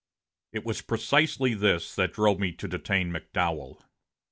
It 0.51 0.65
was 0.65 0.81
precisely 0.81 1.53
this 1.53 1.93
that 1.95 2.13
drove 2.13 2.39
me 2.39 2.53
to 2.53 2.67
detain 2.67 3.11
McDowell. 3.13 3.83